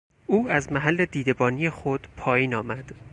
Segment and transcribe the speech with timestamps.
[0.25, 2.91] او از محل دیدبانی خود پایین آمد.